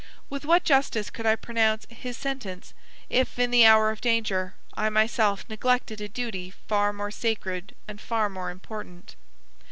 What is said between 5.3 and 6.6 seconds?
neglected a duty